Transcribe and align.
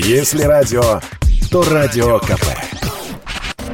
Если 0.00 0.44
радио, 0.44 1.00
то 1.50 1.64
радио 1.64 2.20
КП. 2.20 2.46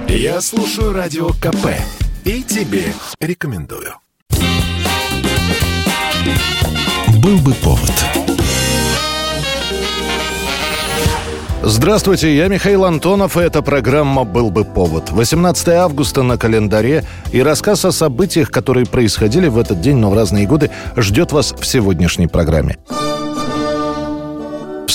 Я 0.09 0.41
слушаю 0.41 0.95
радио 0.95 1.29
КП 1.29 1.67
и 2.25 2.43
тебе 2.43 2.95
рекомендую. 3.21 3.93
Был 7.23 7.39
бы 7.41 7.53
повод. 7.53 7.93
Здравствуйте, 11.63 12.35
я 12.35 12.49
Михаил 12.49 12.87
Антонов, 12.87 13.37
и 13.37 13.41
эта 13.41 13.61
программа 13.61 14.25
«Был 14.25 14.51
бы 14.51 14.65
повод». 14.65 15.11
18 15.11 15.69
августа 15.69 16.23
на 16.23 16.39
календаре, 16.39 17.05
и 17.33 17.43
рассказ 17.43 17.85
о 17.85 17.93
событиях, 17.93 18.51
которые 18.51 18.87
происходили 18.87 19.49
в 19.49 19.59
этот 19.59 19.83
день, 19.83 19.97
но 19.97 20.11
в 20.11 20.15
разные 20.15 20.47
годы, 20.47 20.71
ждет 20.97 21.33
вас 21.33 21.53
в 21.53 21.67
сегодняшней 21.67 22.29
программе. 22.29 22.79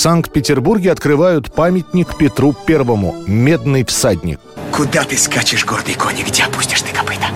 Санкт-Петербурге 0.00 0.92
открывают 0.92 1.52
памятник 1.52 2.16
Петру 2.16 2.54
Первому 2.54 3.16
«Медный 3.26 3.84
всадник». 3.84 4.40
Куда 4.72 5.04
ты 5.04 5.18
скачешь, 5.18 5.66
гордый 5.66 5.92
конь, 5.92 6.16
где 6.26 6.44
опустишь 6.44 6.80
ты 6.80 6.90
копыта? 6.90 7.26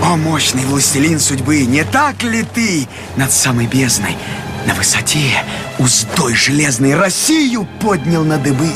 О, 0.00 0.14
мощный 0.14 0.64
властелин 0.64 1.18
судьбы, 1.18 1.64
не 1.64 1.82
так 1.82 2.22
ли 2.22 2.44
ты 2.54 2.86
над 3.16 3.32
самой 3.32 3.66
бездной, 3.66 4.16
на 4.64 4.74
высоте, 4.74 5.42
уздой 5.80 6.36
железной 6.36 6.94
Россию 6.94 7.66
поднял 7.80 8.22
на 8.22 8.38
дыбы? 8.38 8.70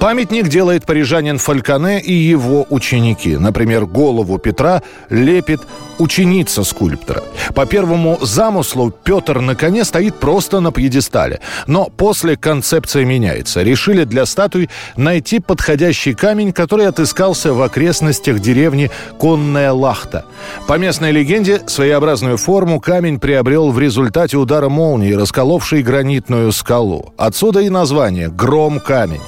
Памятник 0.00 0.48
делает 0.48 0.86
парижанин 0.86 1.36
Фальконе 1.36 2.00
и 2.00 2.12
его 2.12 2.66
ученики. 2.70 3.36
Например, 3.36 3.84
голову 3.84 4.38
Петра 4.38 4.82
лепит 5.10 5.60
ученица 5.98 6.64
скульптора. 6.64 7.22
По 7.54 7.66
первому 7.66 8.18
замыслу 8.20 8.90
Петр 8.90 9.40
на 9.40 9.54
коне 9.54 9.84
стоит 9.84 10.16
просто 10.16 10.60
на 10.60 10.72
пьедестале. 10.72 11.40
Но 11.66 11.86
после 11.86 12.36
концепция 12.36 13.04
меняется. 13.04 13.62
Решили 13.62 14.04
для 14.04 14.26
статуи 14.26 14.68
найти 14.96 15.40
подходящий 15.40 16.14
камень, 16.14 16.52
который 16.52 16.86
отыскался 16.86 17.52
в 17.52 17.62
окрестностях 17.62 18.40
деревни 18.40 18.90
Конная 19.18 19.72
Лахта. 19.72 20.24
По 20.66 20.78
местной 20.78 21.12
легенде, 21.12 21.62
своеобразную 21.66 22.36
форму 22.36 22.80
камень 22.80 23.18
приобрел 23.18 23.70
в 23.70 23.78
результате 23.78 24.36
удара 24.36 24.68
молнии, 24.68 25.12
расколовшей 25.12 25.82
гранитную 25.82 26.52
скалу. 26.52 27.12
Отсюда 27.16 27.60
и 27.60 27.68
название 27.68 28.28
«Гром 28.28 28.80
камень». 28.80 29.20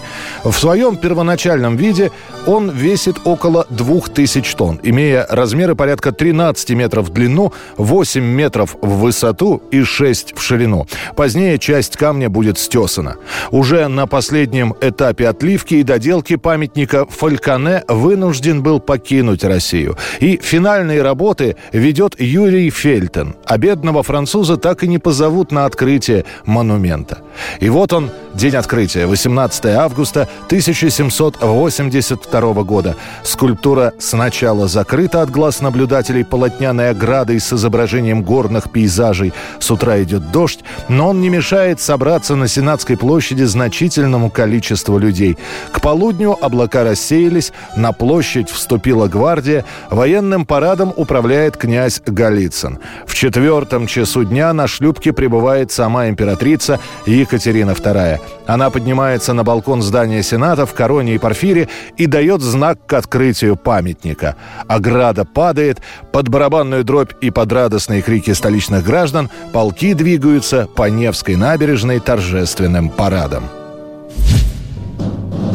В 0.44 0.52
своем 0.52 0.96
первоначальном 0.96 1.76
виде 1.76 2.10
он 2.46 2.70
весит 2.70 3.16
около 3.24 3.66
2000 3.70 4.56
тонн, 4.56 4.80
имея 4.82 5.26
размеры 5.28 5.74
порядка 5.74 6.12
13 6.12 6.55
метров 6.70 7.08
в 7.08 7.12
длину, 7.12 7.52
8 7.76 8.22
метров 8.22 8.76
в 8.80 9.00
высоту 9.00 9.62
и 9.70 9.82
6 9.82 10.36
в 10.36 10.42
ширину. 10.42 10.86
Позднее 11.16 11.58
часть 11.58 11.96
камня 11.96 12.28
будет 12.28 12.58
стесана. 12.58 13.16
Уже 13.50 13.88
на 13.88 14.06
последнем 14.06 14.74
этапе 14.80 15.28
отливки 15.28 15.74
и 15.74 15.82
доделки 15.82 16.36
памятника 16.36 17.06
Фальконе 17.06 17.84
вынужден 17.88 18.62
был 18.62 18.80
покинуть 18.80 19.44
Россию. 19.44 19.96
И 20.20 20.38
финальные 20.42 21.02
работы 21.02 21.56
ведет 21.72 22.20
Юрий 22.20 22.70
Фельтен. 22.70 23.36
А 23.44 23.58
бедного 23.58 24.02
француза 24.02 24.56
так 24.56 24.82
и 24.82 24.88
не 24.88 24.98
позовут 24.98 25.52
на 25.52 25.64
открытие 25.64 26.24
монумента. 26.44 27.18
И 27.60 27.68
вот 27.68 27.92
он, 27.92 28.10
день 28.36 28.54
открытия, 28.54 29.06
18 29.06 29.66
августа 29.66 30.28
1782 30.46 32.62
года. 32.62 32.96
Скульптура 33.22 33.92
сначала 33.98 34.68
закрыта 34.68 35.22
от 35.22 35.30
глаз 35.30 35.60
наблюдателей 35.60 36.24
полотняной 36.24 36.90
оградой 36.90 37.40
с 37.40 37.52
изображением 37.52 38.22
горных 38.22 38.70
пейзажей. 38.70 39.32
С 39.58 39.70
утра 39.70 40.02
идет 40.02 40.30
дождь, 40.30 40.60
но 40.88 41.08
он 41.08 41.20
не 41.20 41.28
мешает 41.28 41.80
собраться 41.80 42.36
на 42.36 42.48
Сенатской 42.48 42.96
площади 42.96 43.44
значительному 43.44 44.30
количеству 44.30 44.98
людей. 44.98 45.36
К 45.72 45.80
полудню 45.80 46.36
облака 46.40 46.84
рассеялись, 46.84 47.52
на 47.76 47.92
площадь 47.92 48.50
вступила 48.50 49.08
гвардия, 49.08 49.64
военным 49.90 50.46
парадом 50.46 50.92
управляет 50.96 51.56
князь 51.56 52.00
Голицын. 52.04 52.78
В 53.06 53.14
четвертом 53.14 53.86
часу 53.86 54.24
дня 54.24 54.52
на 54.52 54.66
шлюпке 54.66 55.12
прибывает 55.12 55.72
сама 55.72 56.08
императрица 56.08 56.78
Екатерина 57.06 57.70
II. 57.70 58.20
Она 58.46 58.70
поднимается 58.70 59.32
на 59.32 59.44
балкон 59.44 59.82
здания 59.82 60.22
Сената 60.22 60.66
в 60.66 60.74
короне 60.74 61.14
и 61.14 61.18
парфире 61.18 61.68
и 61.96 62.06
дает 62.06 62.40
знак 62.42 62.86
к 62.86 62.92
открытию 62.92 63.56
памятника. 63.56 64.36
Ограда 64.68 65.24
падает, 65.24 65.80
под 66.12 66.28
барабанную 66.28 66.84
дробь 66.84 67.12
и 67.20 67.30
под 67.30 67.52
радостные 67.52 68.02
крики 68.02 68.32
столичных 68.32 68.84
граждан 68.84 69.30
полки 69.52 69.94
двигаются 69.94 70.68
по 70.74 70.88
Невской 70.88 71.36
набережной 71.36 72.00
торжественным 72.00 72.90
парадом. 72.90 73.44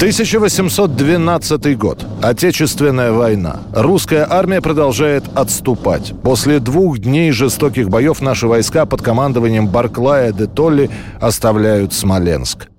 1812 0.02 1.78
год. 1.78 2.04
Отечественная 2.24 3.12
война. 3.12 3.60
Русская 3.72 4.26
армия 4.28 4.60
продолжает 4.60 5.24
отступать. 5.36 6.14
После 6.24 6.58
двух 6.60 6.98
дней 6.98 7.32
жестоких 7.32 7.88
боев 7.88 8.20
наши 8.20 8.48
войска 8.48 8.88
под 8.88 9.04
командованием 9.04 9.68
Барклая 9.68 10.32
де 10.32 10.48
Толли 10.48 10.90
оставляют 11.20 11.94
Смоленск. 11.94 12.71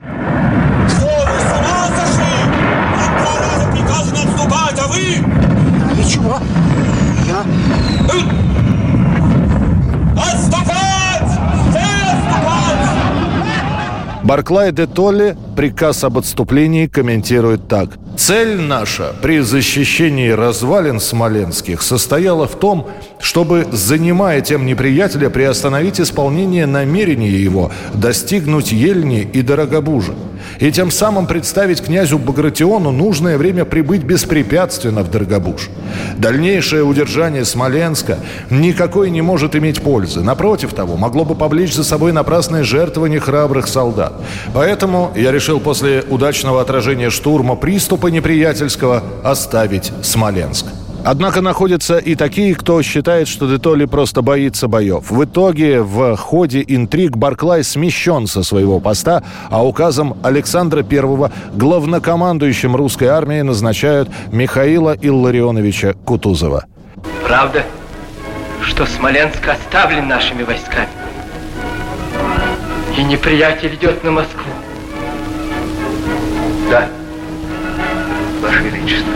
Барклай 14.25 14.72
де 14.72 14.87
Толли 14.87 15.37
приказ 15.56 16.05
об 16.05 16.19
отступлении 16.19 16.87
комментирует 16.87 17.69
так. 17.69 17.88
Цель 18.16 18.60
наша 18.60 19.15
при 19.22 19.41
защищении 19.41 20.31
развалин 20.31 21.00
смоленских 21.00 21.83
состояла 21.83 22.47
в 22.47 22.55
том, 22.56 22.87
чтобы, 23.21 23.66
занимая 23.72 24.41
тем 24.41 24.66
неприятеля, 24.66 25.31
приостановить 25.31 26.00
исполнение 26.00 26.66
намерения 26.66 27.31
его 27.31 27.72
достигнуть 27.94 28.71
Ельни 28.71 29.28
и 29.32 29.43
Дорогобужа, 29.43 30.15
и 30.58 30.70
тем 30.70 30.90
самым 30.90 31.26
представить 31.26 31.82
князю 31.82 32.18
Багратиону 32.18 32.90
нужное 32.90 33.38
время 33.38 33.64
прибыть 33.64 34.02
беспрепятственно 34.02 35.02
в 35.02 35.10
Дорогобуж. 35.10 35.70
Дальнейшее 36.16 36.84
удержание 36.84 37.44
Смоленска 37.44 38.18
никакой 38.50 39.10
не 39.10 39.22
может 39.22 39.56
иметь 39.56 39.82
пользы. 39.82 40.20
Напротив 40.20 40.72
того, 40.72 40.96
могло 40.96 41.24
бы 41.24 41.34
повлечь 41.34 41.74
за 41.74 41.84
собой 41.84 42.12
напрасное 42.12 42.64
жертвование 42.64 43.20
храбрых 43.20 43.66
солдат. 43.66 44.14
Поэтому 44.54 45.12
я 45.16 45.32
решил 45.32 45.60
после 45.60 46.04
удачного 46.08 46.60
отражения 46.60 47.10
штурма 47.10 47.56
приступа 47.56 48.08
неприятельского 48.08 49.02
оставить 49.22 49.92
Смоленск. 50.02 50.66
Однако 51.04 51.40
находятся 51.40 51.98
и 51.98 52.14
такие, 52.14 52.54
кто 52.54 52.80
считает, 52.82 53.26
что 53.26 53.50
Детоли 53.50 53.86
просто 53.86 54.22
боится 54.22 54.68
боев. 54.68 55.10
В 55.10 55.24
итоге 55.24 55.82
в 55.82 56.16
ходе 56.16 56.64
интриг 56.66 57.16
Барклай 57.16 57.64
смещен 57.64 58.26
со 58.26 58.44
своего 58.44 58.78
поста, 58.78 59.24
а 59.50 59.66
указом 59.66 60.16
Александра 60.22 60.84
I 60.88 61.30
главнокомандующим 61.54 62.76
русской 62.76 63.06
армии 63.06 63.40
назначают 63.40 64.08
Михаила 64.30 64.96
Илларионовича 65.00 65.94
Кутузова. 66.04 66.66
Правда, 67.26 67.64
что 68.62 68.86
Смоленск 68.86 69.46
оставлен 69.48 70.06
нашими 70.06 70.44
войсками? 70.44 70.88
И 72.96 73.02
неприятель 73.02 73.74
идет 73.74 74.04
на 74.04 74.12
Москву? 74.12 74.52
Да, 76.70 76.88
Ваше 78.40 78.62
Величество. 78.62 79.12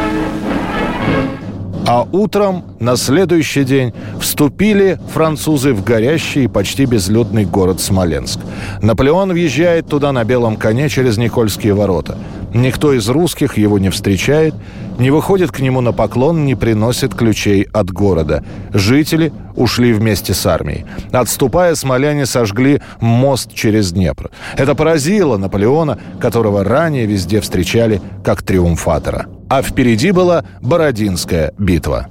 А 1.89 2.05
утром 2.11 2.65
на 2.81 2.97
следующий 2.97 3.65
день 3.65 3.93
вступили 4.21 4.99
французы 5.13 5.73
в 5.73 5.83
горящий 5.83 6.45
и 6.45 6.49
почти 6.49 6.85
безлюдный 6.85 7.45
город 7.45 7.81
Смоленск. 7.81 8.41
Наполеон 8.83 9.33
въезжает 9.33 9.89
туда 9.89 10.13
на 10.13 10.25
белом 10.25 10.57
коне 10.57 10.89
через 10.89 11.17
Никольские 11.17 11.75
ворота. 11.75 12.19
Никто 12.53 12.93
из 12.93 13.09
русских 13.09 13.59
его 13.59 13.79
не 13.79 13.91
встречает, 13.91 14.55
не 14.99 15.11
выходит 15.11 15.53
к 15.53 15.61
нему 15.61 15.81
на 15.81 15.93
поклон, 15.93 16.45
не 16.45 16.55
приносит 16.55 17.15
ключей 17.15 17.67
от 17.73 17.91
города. 17.91 18.45
Жители 18.73 19.33
ушли 19.57 19.93
вместе 19.93 20.33
с 20.33 20.47
армией. 20.47 20.87
Отступая, 21.13 21.75
смоляне 21.75 22.25
сожгли 22.25 22.81
мост 23.01 23.53
через 23.53 23.93
Днепр. 23.93 24.31
Это 24.57 24.75
поразило 24.75 25.37
Наполеона, 25.37 25.99
которого 26.21 26.65
ранее 26.65 27.07
везде 27.07 27.41
встречали 27.41 28.01
как 28.25 28.43
триумфатора. 28.43 29.27
А 29.49 29.63
впереди 29.63 30.11
была 30.13 30.45
Бородинская 30.63 31.53
битва. 31.59 32.09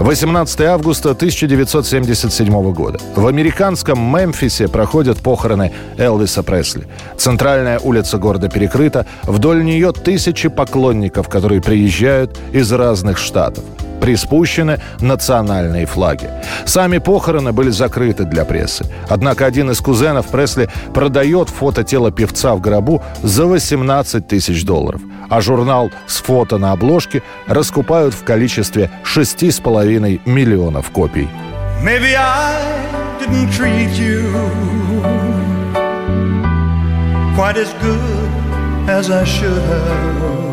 18 0.00 0.60
августа 0.60 1.10
1977 1.12 2.72
года. 2.72 2.98
В 3.14 3.26
американском 3.26 3.98
Мемфисе 3.98 4.68
проходят 4.68 5.18
похороны 5.18 5.72
Элвиса 5.96 6.42
Пресли. 6.42 6.86
Центральная 7.16 7.78
улица 7.78 8.18
города 8.18 8.48
перекрыта. 8.48 9.06
Вдоль 9.22 9.64
нее 9.64 9.92
тысячи 9.92 10.48
поклонников, 10.48 11.28
которые 11.28 11.62
приезжают 11.62 12.38
из 12.52 12.70
разных 12.72 13.16
штатов. 13.16 13.64
Приспущены 14.06 14.78
национальные 15.00 15.84
флаги. 15.84 16.30
Сами 16.64 16.98
похороны 16.98 17.52
были 17.52 17.70
закрыты 17.70 18.24
для 18.24 18.44
прессы. 18.44 18.86
Однако 19.08 19.46
один 19.46 19.72
из 19.72 19.80
кузенов 19.80 20.28
Пресли 20.28 20.68
продает 20.94 21.48
фото 21.48 21.82
тела 21.82 22.12
певца 22.12 22.54
в 22.54 22.60
гробу 22.60 23.02
за 23.24 23.46
18 23.46 24.28
тысяч 24.28 24.64
долларов. 24.64 25.00
А 25.28 25.40
журнал 25.40 25.90
с 26.06 26.18
фото 26.18 26.56
на 26.56 26.70
обложке 26.70 27.24
раскупают 27.48 28.14
в 28.14 28.22
количестве 28.22 28.90
6,5 29.02 30.20
миллионов 30.24 30.90
копий. 30.90 31.28
Maybe 31.82 32.14
I 32.14 32.62
didn't 33.18 33.50
treat 33.50 33.90
you 33.98 34.22
quite 37.34 37.56
as 37.56 37.72
good 37.82 38.30
as 38.88 39.10
I 39.10 39.24
should 39.24 39.62
have. 39.62 40.46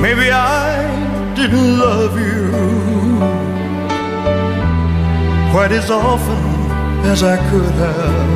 Maybe 0.00 0.30
I 0.30 0.89
didn't 1.40 1.78
love 1.78 2.20
you 2.20 2.50
quite 5.52 5.72
as 5.72 5.90
often 5.90 6.42
as 7.06 7.22
I 7.22 7.36
could 7.48 7.72
have. 7.84 8.30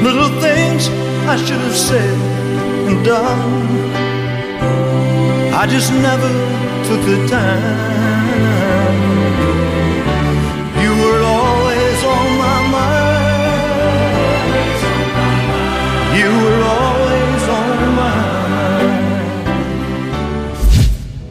Little 0.00 0.30
things 0.40 0.88
I 1.26 1.36
should 1.36 1.62
have 1.68 1.76
said 1.76 2.18
and 2.88 3.04
done. 3.04 3.50
I 5.60 5.66
just 5.66 5.90
never 5.92 6.30
took 6.86 7.02
the 7.04 7.26
time. 7.26 7.97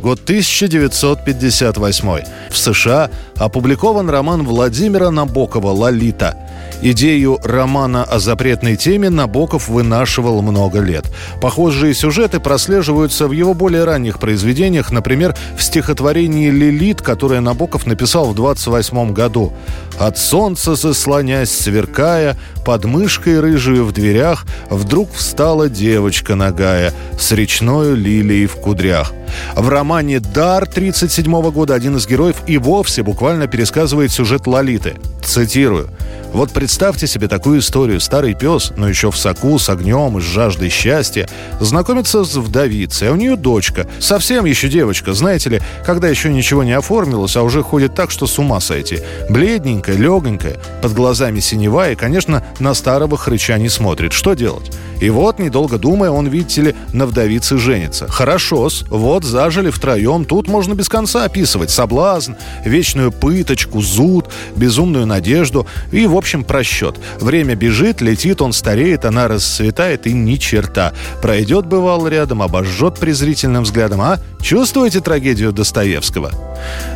Год 0.07 0.21
1958. 0.21 2.24
В 2.49 2.57
США 2.57 3.09
опубликован 3.35 4.09
роман 4.09 4.44
Владимира 4.44 5.11
Набокова 5.11 5.69
«Лолита». 5.69 6.35
Идею 6.81 7.39
романа 7.44 8.03
о 8.03 8.19
запретной 8.19 8.75
теме 8.75 9.09
Набоков 9.09 9.67
вынашивал 9.67 10.44
много 10.44 10.79
лет. 10.79 11.05
Похожие 11.41 11.95
сюжеты 11.95 12.39
прослеживаются 12.39 13.27
в 13.27 13.31
его 13.31 13.55
более 13.55 13.83
ранних 13.83 14.19
произведениях, 14.19 14.91
например, 14.91 15.35
в 15.57 15.63
стихотворении 15.63 16.51
«Лилит», 16.51 17.01
которое 17.01 17.41
Набоков 17.41 17.88
написал 17.88 18.29
в 18.29 18.35
28 18.35 19.11
году. 19.13 19.53
«От 19.97 20.19
солнца 20.19 20.75
заслонясь, 20.75 21.50
сверкая, 21.50 22.38
под 22.63 22.85
мышкой 22.85 23.39
рыжую 23.39 23.83
в 23.83 23.91
дверях, 23.91 24.45
вдруг 24.69 25.11
встала 25.13 25.69
девочка 25.69 26.35
нагая 26.35 26.93
с 27.19 27.31
речной 27.31 27.95
лилией 27.95 28.45
в 28.45 28.55
кудрях». 28.57 29.13
В 29.55 29.67
романе 29.67 30.19
«Дар» 30.19 30.63
1937 30.63 31.51
года 31.51 31.73
один 31.73 31.97
из 31.97 32.07
героев 32.07 32.37
и 32.45 32.57
вовсе 32.57 33.04
буквально 33.04 33.48
пересказывает 33.48 34.12
сюжет 34.12 34.48
Лолиты. 34.48 34.95
Цитирую. 35.24 35.89
Вот 36.34 36.51
представьте 36.51 37.07
себе 37.07 37.28
такую 37.28 37.60
историю. 37.60 38.00
Старый 38.00 38.34
пес, 38.34 38.74
но 38.75 38.88
еще 38.88 39.12
в 39.12 39.18
соку, 39.18 39.57
с 39.57 39.69
огнем 39.69 40.18
и 40.18 40.22
с 40.22 40.24
жаждой 40.24 40.69
счастья, 40.69 41.28
знакомится 41.60 42.24
с 42.24 42.36
вдовицей, 42.36 43.10
а 43.10 43.13
у 43.13 43.16
нее 43.16 43.36
дочка. 43.36 43.88
Совсем 44.00 44.45
еще 44.45 44.68
девочка, 44.68 45.13
знаете 45.13 45.50
ли, 45.50 45.62
когда 45.86 46.07
еще 46.10 46.31
ничего 46.31 46.63
не 46.63 46.74
оформилось, 46.74 47.36
а 47.38 47.44
уже 47.44 47.63
ходит 47.63 47.95
так, 47.95 48.12
что 48.12 48.28
с 48.28 48.38
ума 48.39 48.60
сойти. 48.60 49.00
Бледненькая, 49.30 49.95
легонькая, 49.95 50.57
под 50.81 50.94
глазами 50.94 51.39
синева 51.39 51.92
и, 51.92 51.95
конечно, 51.95 52.44
на 52.60 52.74
старого 52.74 53.18
хрыча 53.18 53.57
не 53.57 53.69
смотрит. 53.69 54.13
Что 54.13 54.34
делать? 54.34 54.72
И 55.00 55.10
вот, 55.10 55.39
недолго 55.39 55.78
думая, 55.78 56.10
он, 56.10 56.28
видите 56.28 56.62
ли, 56.62 56.75
на 56.92 57.06
вдовице 57.06 57.57
женится. 57.57 58.07
Хорошо-с, 58.07 58.84
вот 58.89 59.24
зажили 59.24 59.69
втроем, 59.69 60.25
тут 60.25 60.48
можно 60.48 60.74
без 60.74 60.89
конца 60.89 61.24
описывать 61.24 61.69
соблазн, 61.69 62.26
вечную 62.65 63.12
пыточку, 63.12 63.81
зуд, 63.81 64.29
безумную 64.56 65.06
надежду 65.06 65.68
и, 65.91 66.06
в 66.06 66.15
общем, 66.15 66.44
просчет. 66.44 66.95
Время 67.19 67.56
бежит, 67.56 68.01
летит, 68.01 68.41
он 68.41 68.53
стареет, 68.53 69.06
она 69.06 69.27
расцветает 69.27 70.07
и 70.07 70.13
ни 70.13 70.35
черта. 70.35 70.94
Пройдет, 71.21 71.65
бывал 71.65 72.07
рядом, 72.07 72.41
обожжет 72.41 72.95
презрительным 73.00 73.63
взглядом. 73.63 74.01
А? 74.01 74.19
Чувствуете 74.41 75.00
трагедию 75.01 75.51
Достоевского? 75.51 76.31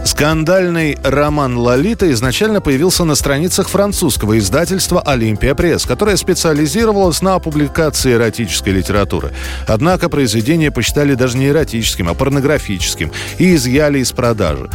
Скандальный 0.06 0.98
роман 1.04 1.58
«Лолита» 1.58 2.12
изначально 2.12 2.62
появился 2.62 3.04
на 3.04 3.16
страницах 3.16 3.70
французского 3.70 4.38
издательства 4.38 5.02
«Олимпия 5.02 5.54
Пресс», 5.54 5.86
которое 5.86 6.18
специализировалось 6.18 7.22
на 7.22 7.38
публикации 7.40 8.14
эротической 8.14 8.74
литературы. 8.74 9.32
Однако 9.68 10.10
произведение 10.10 10.72
посчитали 10.72 11.14
даже 11.14 11.38
не 11.38 11.50
эротическим, 11.50 12.10
а 12.10 12.14
порнографическим 12.14 13.12
и 13.38 13.56
изъяли 13.56 14.00
из 14.00 14.12
продажи. 14.12 14.70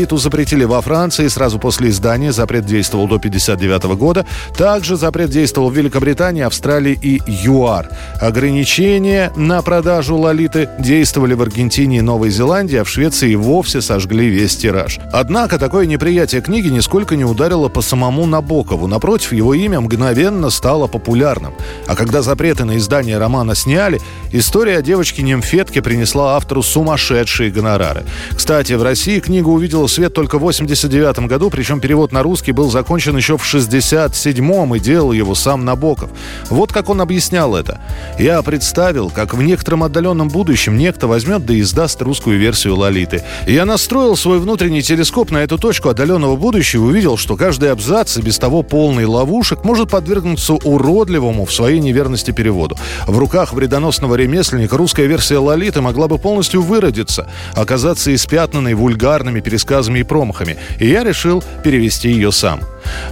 «Лолиту» 0.00 0.16
запретили 0.16 0.64
во 0.64 0.80
Франции 0.80 1.28
сразу 1.28 1.58
после 1.58 1.90
издания, 1.90 2.32
запрет 2.32 2.64
действовал 2.64 3.06
до 3.06 3.16
1959 3.16 3.98
года. 3.98 4.24
Также 4.56 4.96
запрет 4.96 5.28
действовал 5.28 5.68
в 5.68 5.76
Великобритании, 5.76 6.42
Австралии 6.42 6.98
и 7.02 7.20
ЮАР. 7.26 7.90
Ограничения 8.18 9.30
на 9.36 9.60
продажу 9.60 10.16
«Лолиты» 10.16 10.70
действовали 10.78 11.34
в 11.34 11.42
Аргентине 11.42 11.98
и 11.98 12.00
Новой 12.00 12.30
Зеландии, 12.30 12.78
а 12.78 12.84
в 12.84 12.88
Швеции 12.88 13.34
вовсе 13.34 13.82
сожгли 13.82 14.30
весь 14.30 14.56
тираж. 14.56 14.98
Однако 15.12 15.58
такое 15.58 15.84
неприятие 15.84 16.40
книги 16.40 16.68
нисколько 16.68 17.14
не 17.14 17.26
ударило 17.26 17.68
по 17.68 17.82
самому 17.82 18.24
Набокову. 18.24 18.86
Напротив, 18.86 19.34
его 19.34 19.52
имя 19.52 19.82
мгновенно 19.82 20.48
стало 20.48 20.86
популярным. 20.86 21.52
А 21.86 21.94
когда 21.94 22.22
запреты 22.22 22.64
на 22.64 22.78
издание 22.78 23.18
романа 23.18 23.54
сняли, 23.54 24.00
история 24.32 24.78
о 24.78 24.82
девочке-немфетке 24.82 25.82
принесла 25.82 26.36
автору 26.36 26.62
сумасшедшие 26.62 27.50
гонорары. 27.50 28.04
Кстати, 28.34 28.72
в 28.72 28.82
России 28.82 29.20
книга 29.20 29.48
увидела 29.48 29.89
свет 29.90 30.14
только 30.14 30.38
в 30.38 30.42
89 30.42 31.26
году, 31.26 31.50
причем 31.50 31.80
перевод 31.80 32.12
на 32.12 32.22
русский 32.22 32.52
был 32.52 32.70
закончен 32.70 33.16
еще 33.16 33.36
в 33.36 33.42
67-м 33.42 34.74
и 34.74 34.78
делал 34.78 35.12
его 35.12 35.34
сам 35.34 35.64
Набоков. 35.64 36.10
Вот 36.48 36.72
как 36.72 36.88
он 36.88 37.00
объяснял 37.00 37.56
это. 37.56 37.80
«Я 38.18 38.40
представил, 38.42 39.10
как 39.10 39.34
в 39.34 39.42
некотором 39.42 39.82
отдаленном 39.82 40.28
будущем 40.28 40.76
некто 40.78 41.08
возьмет 41.08 41.44
да 41.44 41.58
издаст 41.58 42.00
русскую 42.02 42.38
версию 42.38 42.76
«Лолиты». 42.76 43.24
Я 43.46 43.64
настроил 43.64 44.16
свой 44.16 44.38
внутренний 44.38 44.82
телескоп 44.82 45.30
на 45.30 45.38
эту 45.38 45.58
точку 45.58 45.88
отдаленного 45.88 46.36
будущего 46.36 46.84
и 46.84 46.88
увидел, 46.90 47.16
что 47.16 47.36
каждый 47.36 47.72
абзац, 47.72 48.16
и 48.16 48.22
без 48.22 48.38
того 48.38 48.62
полный 48.62 49.06
ловушек, 49.06 49.64
может 49.64 49.90
подвергнуться 49.90 50.54
уродливому 50.54 51.44
в 51.44 51.52
своей 51.52 51.80
неверности 51.80 52.30
переводу. 52.30 52.76
В 53.06 53.18
руках 53.18 53.52
вредоносного 53.52 54.14
ремесленника 54.14 54.76
русская 54.76 55.06
версия 55.06 55.38
«Лолиты» 55.38 55.80
могла 55.80 56.06
бы 56.06 56.18
полностью 56.18 56.62
выродиться, 56.62 57.28
оказаться 57.54 58.14
испятнанной 58.14 58.74
вульгарными 58.74 59.40
пересказами 59.40 59.79
и 59.88 60.02
промахами, 60.02 60.56
и 60.78 60.86
я 60.86 61.04
решил 61.04 61.42
перевести 61.62 62.10
ее 62.10 62.32
сам. 62.32 62.60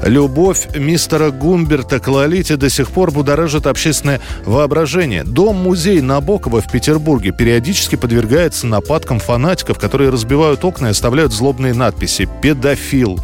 Любовь 0.03 0.69
мистера 0.75 1.31
Гумберта 1.31 2.01
к 2.01 2.09
Лолите 2.09 2.57
до 2.57 2.71
сих 2.71 2.91
пор 2.91 3.11
будоражит 3.11 3.67
общественное 3.67 4.21
воображение. 4.45 5.25
Дом-музей 5.25 6.01
Набокова 6.01 6.61
в 6.61 6.71
Петербурге 6.71 7.33
периодически 7.33 7.97
подвергается 7.97 8.67
нападкам 8.67 9.19
фанатиков, 9.19 9.79
которые 9.79 10.11
разбивают 10.11 10.65
окна 10.65 10.89
и 10.89 10.91
оставляют 10.91 11.33
злобные 11.33 11.75
надписи 11.75 12.29
«Педофил». 12.43 13.19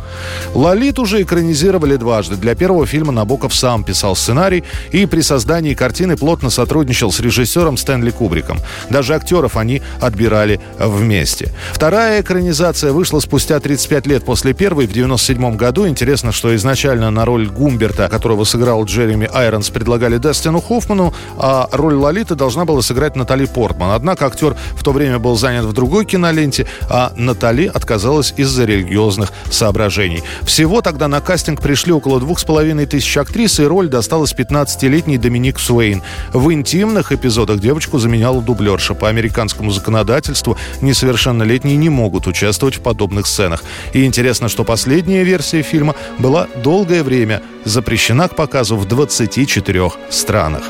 Лолит 0.55 0.99
уже 0.99 1.23
экранизировали 1.23 1.97
дважды. 1.97 2.37
Для 2.37 2.55
первого 2.55 2.87
фильма 2.87 3.13
Набоков 3.13 3.55
сам 3.55 3.85
писал 3.85 4.17
сценарий 4.17 4.65
и 4.93 5.07
при 5.07 5.21
создании 5.21 5.75
картины 5.75 6.17
плотно 6.17 6.51
сотрудничал 6.51 7.13
с 7.13 7.21
режиссером 7.21 7.77
Стэнли 7.77 8.11
Кубриком. 8.11 8.59
Даже 8.91 9.15
актеров 9.15 9.57
они 9.57 9.83
отбирали 10.01 10.61
вместе. 10.79 11.53
Вторая 11.73 12.21
экранизация 12.21 12.93
вышла 12.93 13.21
спустя 13.21 13.61
35 13.61 14.07
лет 14.07 14.25
после 14.25 14.53
первой, 14.53 14.87
в 14.87 14.93
97 14.93 15.57
году. 15.57 15.87
Интересно, 15.87 16.33
что 16.33 16.44
изначально 16.53 17.11
на 17.11 17.25
роль 17.25 17.47
Гумберта, 17.49 18.09
которого 18.09 18.45
сыграл 18.45 18.85
Джереми 18.85 19.29
Айронс, 19.33 19.71
предлагали 19.71 20.17
Дастину 20.17 20.61
Хоффману, 20.61 21.15
а 21.39 21.69
роль 21.71 21.95
Лолиты 21.95 22.35
должна 22.35 22.65
была 22.65 22.83
сыграть 22.83 23.15
Натали 23.15 23.47
Портман. 23.47 23.93
Однако 23.93 24.27
актер 24.27 24.57
в 24.73 24.83
то 24.83 24.93
время 24.93 25.19
был 25.19 25.37
занят 25.37 25.65
в 25.65 25.73
другой 25.73 26.05
киноленте, 26.05 26.67
а 26.89 27.13
Натали 27.17 27.71
отказалась 27.73 28.35
из-за 28.37 28.65
религиозных 28.65 29.33
соображений. 29.51 30.23
Всего 30.43 30.81
тогда 30.81 31.09
на 31.09 31.21
кастинг 31.21 31.61
пришли 31.61 31.93
около 31.93 32.21
двух 32.21 32.39
с 32.39 32.45
половиной 32.45 32.87
тысяч 32.87 33.17
актрис, 33.17 33.61
и 33.61 33.65
роль 33.65 33.89
досталась 33.89 34.35
15-летней 34.35 35.19
Доминик 35.19 35.59
Суэйн. 35.59 36.03
В 36.33 36.53
интимных 36.53 37.13
эпизодах 37.13 37.61
девочку 37.61 37.99
заменяла 37.99 38.43
дублерша. 38.43 38.95
По 38.95 39.09
американскому 39.09 39.71
законодательству 39.71 40.57
несовершеннолетние 40.81 41.77
не 41.77 41.89
могут 41.89 42.27
участвовать 42.27 42.77
в 42.77 42.81
подобных 42.81 43.27
сценах. 43.27 43.63
И 43.93 44.05
интересно, 44.05 44.49
что 44.49 44.65
последняя 44.65 45.25
версия 45.25 45.63
фильма 45.63 45.95
была 46.25 46.49
долгое 46.63 47.03
время 47.03 47.43
запрещена 47.67 48.29
к 48.29 48.35
показу 48.35 48.79
в 48.79 48.87
24 48.87 49.91
странах. 50.09 50.65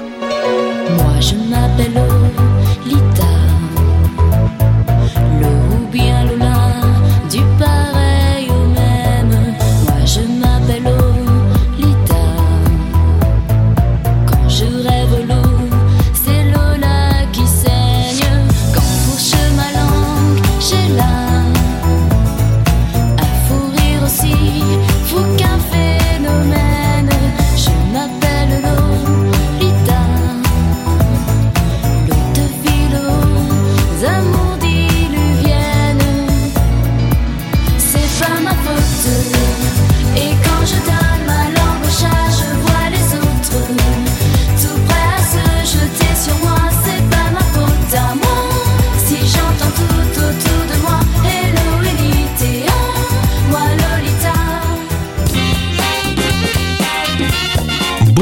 Moi, 0.98 2.13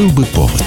Был 0.03 0.11
бы 0.11 0.25
повод. 0.27 0.62